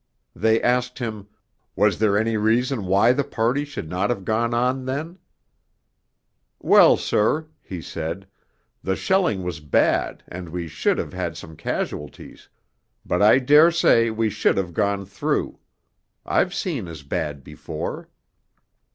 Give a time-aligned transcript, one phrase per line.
[0.35, 1.27] They asked him,
[1.75, 5.19] 'Was there any reason why the party should not have gone on then?'
[6.57, 8.25] 'Well, sir,' he said,
[8.81, 12.49] 'the shelling was bad, and we should have had some casualties,
[13.05, 15.59] but I daresay we should have got through.
[16.25, 18.09] I've seen as bad before.'